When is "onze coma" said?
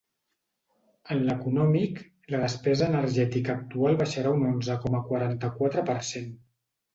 4.53-5.03